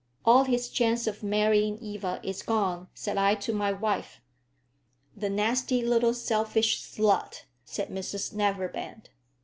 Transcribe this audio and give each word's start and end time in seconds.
"All 0.25 0.45
his 0.45 0.69
chance 0.69 1.05
of 1.05 1.21
marrying 1.21 1.77
Eva 1.77 2.19
is 2.23 2.41
gone," 2.41 2.87
said 2.95 3.19
I 3.19 3.35
to 3.35 3.53
my 3.53 3.71
wife. 3.71 4.19
"The 5.15 5.29
nasty 5.29 5.83
little 5.85 6.15
selfish 6.15 6.81
slut!" 6.81 7.43
said 7.65 7.89
Mrs 7.89 8.33
Neverbend. 8.33 9.11